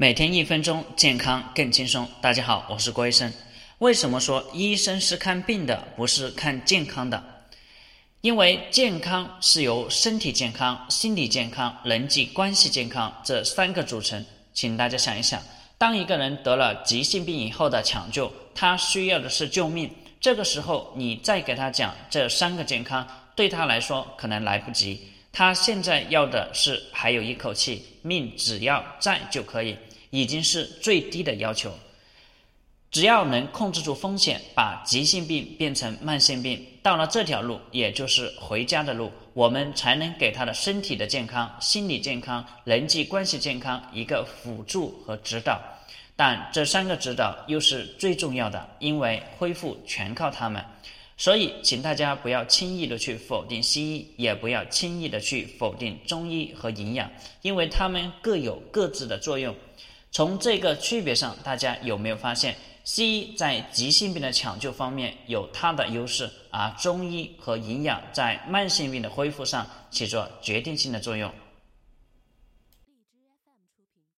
[0.00, 2.08] 每天一分钟，健康更轻松。
[2.20, 3.32] 大家好，我是郭医生。
[3.78, 7.20] 为什么说医生是看病的，不是看健康的？
[8.20, 14.24] 因为健康是由身体健康、心理健康、人际关系健康这三个组成。
[14.54, 15.42] 请大家想一想，
[15.76, 19.90] 当一个人得了急性病以后的抢救，他需要的是救命。
[20.20, 23.04] 这个时候，你再给他讲这三个健康，
[23.34, 25.08] 对他来说可能来不及。
[25.32, 29.76] 他现在要的是还有一口气，命只要在就可以。
[30.10, 31.72] 已经是最低的要求，
[32.90, 45.60] 只要能控制住风险，把急性病变成慢性病，到了这条路，也就是回家的路，我们才能给他的身体的健康、心理健康、人际关系健康一个辅助和指导。
[46.16, 50.64] 但这三个指导又是最重要的，因为恢复全靠他们。
[51.16, 57.10] 所以，请大家不要轻易的去否定西医，也不要轻易的去否定中医和营养，
[57.42, 59.54] 因为他们各有各自的作用。
[60.10, 71.30] 从这个区别上，大家有没有发现，西医在急性病的抢救方面有它的优势，而中医和营养在慢性病的恢复上起着决定性的作用？